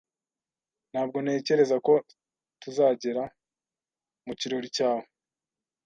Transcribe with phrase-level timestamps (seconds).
[0.91, 1.93] Ntabwo ntekereza ko
[2.61, 3.23] tuzagera
[4.25, 5.05] mu kirori cyawe.